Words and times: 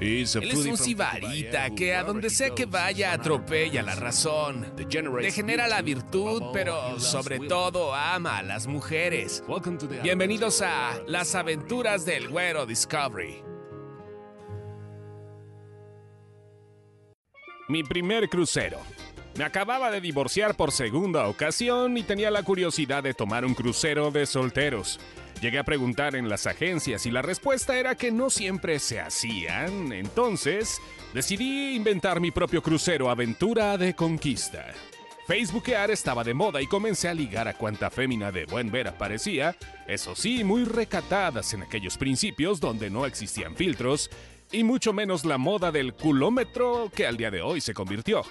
Él 0.00 0.22
es 0.22 0.66
un 0.66 0.76
sibarita 0.76 1.70
que 1.70 1.94
a 1.94 2.02
donde 2.02 2.28
sea 2.30 2.50
que 2.50 2.66
vaya 2.66 3.12
atropella 3.12 3.82
la 3.82 3.94
razón, 3.94 4.74
degenera 4.76 5.68
la 5.68 5.82
virtud, 5.82 6.42
pero 6.52 6.98
sobre 6.98 7.38
todo 7.40 7.94
ama 7.94 8.38
a 8.38 8.42
las 8.42 8.66
mujeres. 8.66 9.42
Bienvenidos 10.02 10.62
a 10.62 10.98
Las 11.06 11.34
aventuras 11.34 12.04
del 12.04 12.28
güero 12.28 12.66
Discovery. 12.66 13.42
Mi 17.68 17.82
primer 17.82 18.28
crucero. 18.28 18.78
Me 19.36 19.42
acababa 19.42 19.90
de 19.90 20.00
divorciar 20.00 20.54
por 20.54 20.70
segunda 20.70 21.26
ocasión 21.26 21.96
y 21.96 22.04
tenía 22.04 22.30
la 22.30 22.44
curiosidad 22.44 23.02
de 23.02 23.14
tomar 23.14 23.44
un 23.44 23.54
crucero 23.54 24.12
de 24.12 24.26
solteros. 24.26 25.00
Llegué 25.40 25.58
a 25.58 25.64
preguntar 25.64 26.14
en 26.14 26.28
las 26.28 26.46
agencias 26.46 27.04
y 27.04 27.10
la 27.10 27.20
respuesta 27.20 27.76
era 27.76 27.96
que 27.96 28.12
no 28.12 28.30
siempre 28.30 28.78
se 28.78 29.00
hacían, 29.00 29.92
entonces 29.92 30.80
decidí 31.12 31.74
inventar 31.74 32.20
mi 32.20 32.30
propio 32.30 32.62
crucero 32.62 33.10
Aventura 33.10 33.76
de 33.76 33.94
Conquista. 33.94 34.72
Facebookear 35.26 35.90
estaba 35.90 36.22
de 36.22 36.34
moda 36.34 36.62
y 36.62 36.68
comencé 36.68 37.08
a 37.08 37.14
ligar 37.14 37.48
a 37.48 37.54
cuanta 37.54 37.90
fémina 37.90 38.30
de 38.30 38.46
buen 38.46 38.70
ver 38.70 38.86
aparecía, 38.86 39.56
eso 39.88 40.14
sí, 40.14 40.44
muy 40.44 40.64
recatadas 40.64 41.52
en 41.54 41.62
aquellos 41.62 41.98
principios 41.98 42.60
donde 42.60 42.88
no 42.88 43.04
existían 43.04 43.56
filtros, 43.56 44.10
y 44.52 44.62
mucho 44.62 44.92
menos 44.92 45.24
la 45.24 45.38
moda 45.38 45.72
del 45.72 45.94
culómetro 45.94 46.90
que 46.94 47.06
al 47.06 47.16
día 47.16 47.30
de 47.30 47.42
hoy 47.42 47.60
se 47.60 47.74
convirtió. 47.74 48.22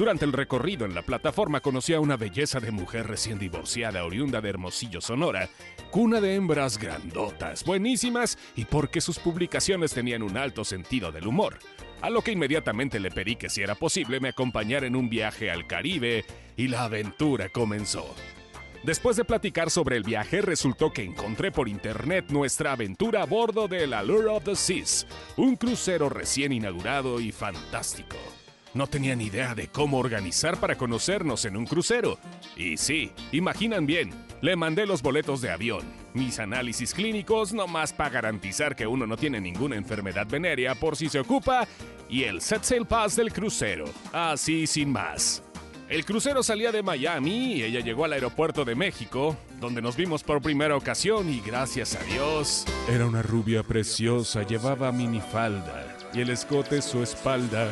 Durante 0.00 0.24
el 0.24 0.32
recorrido 0.32 0.86
en 0.86 0.94
la 0.94 1.02
plataforma 1.02 1.60
conocí 1.60 1.92
a 1.92 2.00
una 2.00 2.16
belleza 2.16 2.58
de 2.58 2.70
mujer 2.70 3.06
recién 3.06 3.38
divorciada 3.38 4.02
oriunda 4.02 4.40
de 4.40 4.48
Hermosillo, 4.48 5.02
Sonora, 5.02 5.50
cuna 5.90 6.22
de 6.22 6.36
hembras 6.36 6.78
grandotas, 6.78 7.64
buenísimas 7.64 8.38
y 8.56 8.64
porque 8.64 9.02
sus 9.02 9.18
publicaciones 9.18 9.92
tenían 9.92 10.22
un 10.22 10.38
alto 10.38 10.64
sentido 10.64 11.12
del 11.12 11.26
humor. 11.26 11.58
A 12.00 12.08
lo 12.08 12.22
que 12.22 12.32
inmediatamente 12.32 12.98
le 12.98 13.10
pedí 13.10 13.36
que 13.36 13.50
si 13.50 13.60
era 13.60 13.74
posible 13.74 14.20
me 14.20 14.30
acompañara 14.30 14.86
en 14.86 14.96
un 14.96 15.10
viaje 15.10 15.50
al 15.50 15.66
Caribe 15.66 16.24
y 16.56 16.68
la 16.68 16.84
aventura 16.84 17.50
comenzó. 17.50 18.14
Después 18.82 19.18
de 19.18 19.26
platicar 19.26 19.68
sobre 19.68 19.98
el 19.98 20.02
viaje, 20.02 20.40
resultó 20.40 20.94
que 20.94 21.04
encontré 21.04 21.52
por 21.52 21.68
internet 21.68 22.30
nuestra 22.30 22.72
aventura 22.72 23.20
a 23.20 23.26
bordo 23.26 23.68
del 23.68 23.92
Allure 23.92 24.28
of 24.28 24.44
the 24.44 24.56
Seas, 24.56 25.06
un 25.36 25.56
crucero 25.56 26.08
recién 26.08 26.52
inaugurado 26.52 27.20
y 27.20 27.32
fantástico. 27.32 28.16
No 28.72 28.86
tenía 28.86 29.16
ni 29.16 29.24
idea 29.24 29.56
de 29.56 29.66
cómo 29.66 29.98
organizar 29.98 30.58
para 30.58 30.76
conocernos 30.76 31.44
en 31.44 31.56
un 31.56 31.66
crucero. 31.66 32.18
Y 32.56 32.76
sí, 32.76 33.10
imaginan 33.32 33.84
bien, 33.84 34.10
le 34.42 34.54
mandé 34.54 34.86
los 34.86 35.02
boletos 35.02 35.40
de 35.40 35.50
avión, 35.50 35.82
mis 36.14 36.38
análisis 36.38 36.94
clínicos 36.94 37.52
nomás 37.52 37.92
para 37.92 38.10
garantizar 38.10 38.76
que 38.76 38.86
uno 38.86 39.08
no 39.08 39.16
tiene 39.16 39.40
ninguna 39.40 39.74
enfermedad 39.74 40.28
venérea 40.28 40.76
por 40.76 40.96
si 40.96 41.08
se 41.08 41.18
ocupa, 41.18 41.66
y 42.08 42.24
el 42.24 42.40
set 42.40 42.62
sail 42.62 42.86
pass 42.86 43.16
del 43.16 43.32
crucero, 43.32 43.86
así 44.12 44.68
sin 44.68 44.92
más. 44.92 45.42
El 45.88 46.04
crucero 46.04 46.44
salía 46.44 46.70
de 46.70 46.84
Miami 46.84 47.54
y 47.54 47.64
ella 47.64 47.80
llegó 47.80 48.04
al 48.04 48.12
aeropuerto 48.12 48.64
de 48.64 48.76
México, 48.76 49.36
donde 49.58 49.82
nos 49.82 49.96
vimos 49.96 50.22
por 50.22 50.40
primera 50.40 50.76
ocasión 50.76 51.28
y 51.28 51.40
gracias 51.40 51.96
a 51.96 52.04
Dios. 52.04 52.64
Era 52.88 53.06
una 53.06 53.22
rubia 53.22 53.64
preciosa, 53.64 54.44
llevaba 54.44 54.92
minifalda 54.92 55.96
y 56.14 56.20
el 56.20 56.30
escote 56.30 56.80
su 56.80 57.02
espalda 57.02 57.68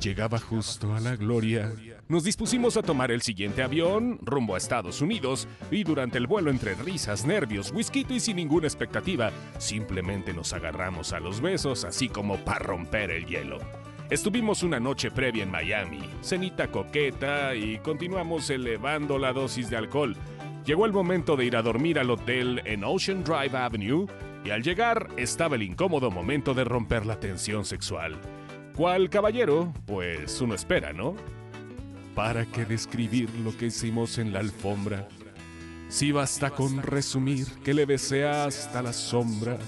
llegaba 0.00 0.38
justo 0.38 0.94
a 0.94 1.00
la 1.00 1.16
gloria. 1.16 1.72
Nos 2.08 2.24
dispusimos 2.24 2.76
a 2.76 2.82
tomar 2.82 3.10
el 3.10 3.22
siguiente 3.22 3.62
avión 3.62 4.18
rumbo 4.22 4.54
a 4.54 4.58
Estados 4.58 5.00
Unidos 5.00 5.48
y 5.70 5.84
durante 5.84 6.18
el 6.18 6.26
vuelo 6.26 6.50
entre 6.50 6.74
risas, 6.74 7.24
nervios, 7.24 7.72
whisky 7.72 8.04
y 8.08 8.20
sin 8.20 8.36
ninguna 8.36 8.66
expectativa, 8.66 9.30
simplemente 9.58 10.32
nos 10.32 10.52
agarramos 10.52 11.12
a 11.12 11.20
los 11.20 11.40
besos 11.40 11.84
así 11.84 12.08
como 12.08 12.36
para 12.38 12.58
romper 12.58 13.10
el 13.10 13.26
hielo. 13.26 13.58
Estuvimos 14.10 14.62
una 14.62 14.78
noche 14.78 15.10
previa 15.10 15.44
en 15.44 15.50
Miami, 15.50 16.02
cenita 16.20 16.68
coqueta 16.68 17.54
y 17.54 17.78
continuamos 17.78 18.50
elevando 18.50 19.18
la 19.18 19.32
dosis 19.32 19.70
de 19.70 19.78
alcohol. 19.78 20.14
Llegó 20.66 20.84
el 20.84 20.92
momento 20.92 21.36
de 21.36 21.46
ir 21.46 21.56
a 21.56 21.62
dormir 21.62 21.98
al 21.98 22.10
hotel 22.10 22.60
en 22.64 22.84
Ocean 22.84 23.24
Drive 23.24 23.56
Avenue 23.56 24.06
y 24.44 24.50
al 24.50 24.62
llegar 24.62 25.08
estaba 25.16 25.56
el 25.56 25.62
incómodo 25.62 26.10
momento 26.10 26.52
de 26.52 26.64
romper 26.64 27.06
la 27.06 27.18
tensión 27.18 27.64
sexual. 27.64 28.20
¿Cuál 28.76 29.08
caballero? 29.08 29.72
Pues 29.86 30.40
uno 30.40 30.54
espera, 30.54 30.92
¿no? 30.92 31.14
¿Para 32.16 32.44
qué 32.44 32.64
describir 32.64 33.30
lo 33.36 33.56
que 33.56 33.66
hicimos 33.66 34.18
en 34.18 34.32
la 34.32 34.40
alfombra? 34.40 35.08
Si 35.88 36.10
basta 36.10 36.50
con 36.50 36.82
resumir 36.82 37.46
que 37.62 37.72
le 37.72 37.86
besé 37.86 38.26
hasta 38.26 38.82
la 38.82 38.92
sombra. 38.92 39.58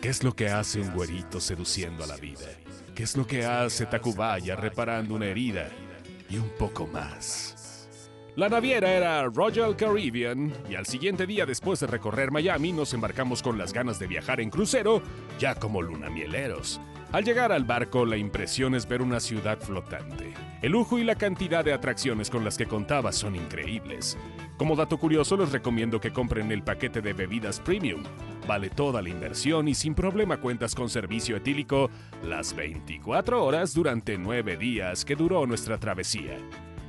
¿Qué 0.00 0.08
es 0.08 0.22
lo 0.22 0.36
que 0.36 0.48
hace 0.48 0.80
un 0.80 0.92
güerito 0.92 1.40
seduciendo 1.40 2.04
a 2.04 2.06
la 2.06 2.16
vida? 2.16 2.46
¿Qué 2.94 3.02
es 3.02 3.16
lo 3.16 3.26
que 3.26 3.44
hace 3.44 3.86
Tacubaya 3.86 4.54
reparando 4.54 5.16
una 5.16 5.26
herida? 5.26 5.68
Y 6.30 6.36
un 6.36 6.50
poco 6.58 6.86
más. 6.86 7.88
La 8.36 8.48
naviera 8.48 8.92
era 8.92 9.24
Royal 9.24 9.74
Caribbean 9.74 10.52
y 10.70 10.76
al 10.76 10.86
siguiente 10.86 11.26
día 11.26 11.44
después 11.44 11.80
de 11.80 11.88
recorrer 11.88 12.30
Miami 12.30 12.72
nos 12.72 12.94
embarcamos 12.94 13.42
con 13.42 13.58
las 13.58 13.72
ganas 13.72 13.98
de 13.98 14.06
viajar 14.06 14.40
en 14.40 14.50
crucero, 14.50 15.02
ya 15.40 15.56
como 15.56 15.82
lunamieleros. 15.82 16.80
Al 17.10 17.24
llegar 17.24 17.52
al 17.52 17.64
barco, 17.64 18.04
la 18.04 18.18
impresión 18.18 18.74
es 18.74 18.86
ver 18.86 19.00
una 19.00 19.18
ciudad 19.18 19.58
flotante. 19.58 20.34
El 20.60 20.72
lujo 20.72 20.98
y 20.98 21.04
la 21.04 21.14
cantidad 21.14 21.64
de 21.64 21.72
atracciones 21.72 22.28
con 22.28 22.44
las 22.44 22.58
que 22.58 22.66
contaba 22.66 23.12
son 23.12 23.34
increíbles. 23.34 24.18
Como 24.58 24.76
dato 24.76 24.98
curioso, 24.98 25.34
les 25.38 25.50
recomiendo 25.50 26.02
que 26.02 26.12
compren 26.12 26.52
el 26.52 26.62
paquete 26.62 27.00
de 27.00 27.14
bebidas 27.14 27.60
premium. 27.60 28.02
Vale 28.46 28.68
toda 28.68 29.00
la 29.00 29.08
inversión 29.08 29.68
y 29.68 29.74
sin 29.74 29.94
problema 29.94 30.36
cuentas 30.38 30.74
con 30.74 30.90
servicio 30.90 31.36
etílico 31.36 31.88
las 32.22 32.54
24 32.54 33.42
horas 33.42 33.72
durante 33.72 34.18
9 34.18 34.58
días 34.58 35.06
que 35.06 35.16
duró 35.16 35.46
nuestra 35.46 35.78
travesía. 35.78 36.36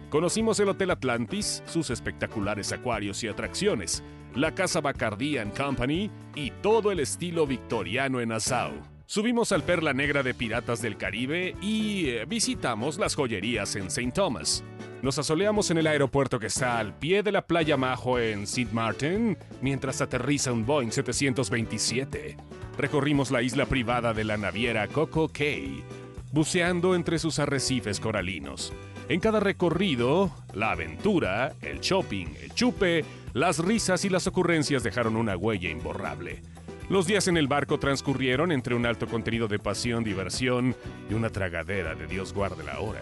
Conocimos 0.09 0.59
el 0.59 0.67
Hotel 0.67 0.91
Atlantis, 0.91 1.63
sus 1.65 1.91
espectaculares 1.91 2.73
acuarios 2.73 3.23
y 3.23 3.29
atracciones, 3.29 4.03
la 4.35 4.53
Casa 4.53 4.81
Bacardi 4.81 5.37
Company 5.55 6.11
y 6.35 6.51
todo 6.61 6.91
el 6.91 6.99
estilo 6.99 7.47
victoriano 7.47 8.19
en 8.19 8.29
Nassau. 8.29 8.98
Subimos 9.11 9.51
al 9.53 9.63
Perla 9.63 9.91
Negra 9.91 10.21
de 10.21 10.35
Piratas 10.35 10.83
del 10.83 10.95
Caribe 10.95 11.55
y 11.63 12.09
eh, 12.09 12.25
visitamos 12.25 12.99
las 12.99 13.15
joyerías 13.15 13.75
en 13.75 13.87
St. 13.87 14.11
Thomas. 14.11 14.63
Nos 15.01 15.17
asoleamos 15.17 15.71
en 15.71 15.79
el 15.79 15.87
aeropuerto 15.87 16.37
que 16.37 16.45
está 16.45 16.77
al 16.77 16.93
pie 16.93 17.23
de 17.23 17.31
la 17.31 17.47
playa 17.47 17.75
Majo 17.75 18.19
en 18.19 18.43
St. 18.43 18.71
Martin 18.71 19.35
mientras 19.63 20.01
aterriza 20.01 20.51
un 20.51 20.63
Boeing 20.63 20.91
727. 20.91 22.37
Recorrimos 22.77 23.31
la 23.31 23.41
isla 23.41 23.65
privada 23.65 24.13
de 24.13 24.25
la 24.25 24.37
naviera 24.37 24.87
Coco 24.87 25.27
Cay, 25.29 25.83
buceando 26.31 26.93
entre 26.93 27.17
sus 27.17 27.39
arrecifes 27.39 27.99
coralinos. 27.99 28.71
En 29.07 29.19
cada 29.19 29.39
recorrido, 29.39 30.29
la 30.53 30.73
aventura, 30.73 31.55
el 31.63 31.79
shopping, 31.79 32.27
el 32.43 32.53
chupe, 32.53 33.03
las 33.33 33.57
risas 33.57 34.05
y 34.05 34.09
las 34.09 34.27
ocurrencias 34.27 34.83
dejaron 34.83 35.15
una 35.15 35.35
huella 35.35 35.71
imborrable. 35.71 36.43
Los 36.89 37.05
días 37.05 37.27
en 37.27 37.37
el 37.37 37.47
barco 37.47 37.77
transcurrieron 37.77 38.51
entre 38.51 38.73
un 38.73 38.83
alto 38.87 39.05
contenido 39.05 39.47
de 39.47 39.59
pasión, 39.59 40.03
diversión 40.03 40.75
y 41.07 41.13
una 41.13 41.29
tragadera 41.29 41.93
de 41.93 42.07
Dios 42.07 42.33
guarde 42.33 42.63
la 42.63 42.79
hora. 42.79 43.01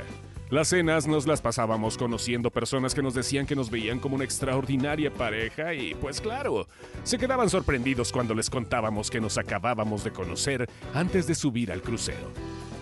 Las 0.49 0.67
cenas 0.67 1.07
nos 1.07 1.25
las 1.25 1.41
pasábamos 1.41 1.97
conociendo 1.97 2.51
personas 2.51 2.93
que 2.93 3.01
nos 3.01 3.13
decían 3.13 3.45
que 3.45 3.55
nos 3.55 3.69
veían 3.69 3.99
como 3.99 4.15
una 4.15 4.25
extraordinaria 4.25 5.13
pareja 5.13 5.73
y 5.73 5.95
pues 5.95 6.19
claro, 6.19 6.67
se 7.03 7.17
quedaban 7.17 7.49
sorprendidos 7.49 8.11
cuando 8.11 8.33
les 8.33 8.49
contábamos 8.49 9.09
que 9.09 9.21
nos 9.21 9.37
acabábamos 9.37 10.03
de 10.03 10.11
conocer 10.11 10.69
antes 10.93 11.25
de 11.25 11.35
subir 11.35 11.71
al 11.71 11.81
crucero. 11.81 12.33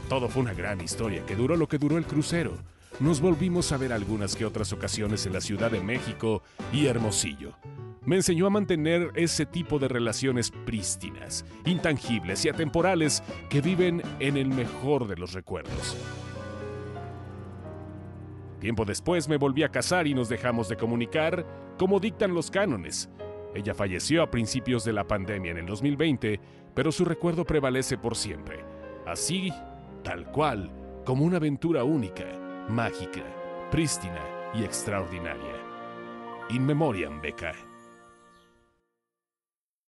Todo 0.10 0.28
fue 0.28 0.42
una 0.42 0.56
gran 0.56 0.82
historia 0.82 1.24
que 1.24 1.36
duró 1.36 1.56
lo 1.56 1.68
que 1.68 1.78
duró 1.78 2.00
el 2.00 2.06
crucero. 2.06 2.58
Nos 3.00 3.22
volvimos 3.22 3.72
a 3.72 3.78
ver 3.78 3.94
algunas 3.94 4.36
que 4.36 4.46
otras 4.46 4.74
ocasiones 4.74 5.28
en 5.28 5.34
la 5.34 5.42
Ciudad 5.42 5.70
de 5.70 5.82
México 5.82 6.42
y 6.74 6.88
Hermosillo 6.88 7.54
me 8.06 8.16
enseñó 8.16 8.48
a 8.48 8.52
mantener 8.52 9.12
ese 9.16 9.46
tipo 9.46 9.80
de 9.80 9.88
relaciones 9.88 10.52
prístinas, 10.52 11.46
intangibles 11.66 12.46
y 12.46 12.50
atemporales 12.50 13.24
que 13.50 13.62
viven 13.62 14.02
en 14.20 14.38
el 14.38 14.48
mejor 14.48 15.08
de 15.08 15.18
los 15.18 15.34
recuerdos. 15.34 15.98
Tiempo 18.60 18.86
después 18.86 19.28
me 19.28 19.38
volví 19.38 19.64
a 19.64 19.70
casar 19.70 20.08
y 20.08 20.14
nos 20.14 20.30
dejamos 20.30 20.70
de 20.70 20.78
comunicar 20.78 21.46
como 21.78 22.00
dictan 22.00 22.34
los 22.34 22.50
cánones. 22.50 23.10
Ella 23.54 23.74
falleció 23.74 24.24
a 24.24 24.32
principios 24.32 24.84
de 24.84 24.94
la 24.94 25.06
pandemia 25.06 25.52
en 25.52 25.58
el 25.60 25.66
2020, 25.66 26.40
pero 26.74 26.92
su 26.92 27.06
recuerdo 27.06 27.46
prevalece 27.46 27.98
por 27.98 28.16
siempre. 28.16 28.64
Así, 29.06 29.52
tal 30.04 30.32
cual, 30.32 30.72
como 31.06 31.26
una 31.26 31.38
aventura 31.38 31.84
única, 31.84 32.26
mágica, 32.68 33.24
prístina 33.72 34.22
y 34.54 34.64
extraordinaria. 34.64 35.56
In 36.50 36.66
memoriam, 36.66 37.22
Becca. 37.22 37.54